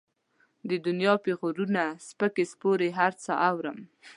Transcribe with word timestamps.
د 0.69 0.71
دنيا 0.85 1.13
پېغورونه، 1.23 1.83
سپکې 2.07 2.45
سپورې 2.51 2.89
هر 2.99 3.11
څه 3.23 3.31
اورم. 3.49 3.77